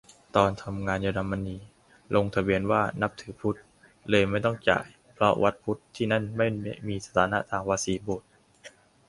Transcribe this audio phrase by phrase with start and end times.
[0.35, 1.57] ตอนทำงานเยอรมนี
[2.15, 3.57] ลงทะเบียนว่านับถือพุทธ
[4.09, 8.29] เลยไม่ต้องจ่าย เพราะวัดพุทธที่นั่นไม่ได้มีสถานะทางภาษีโบสถ์